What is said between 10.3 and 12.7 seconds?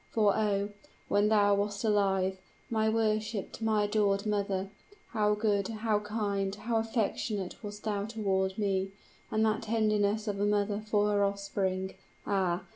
a mother for her offspring, ah!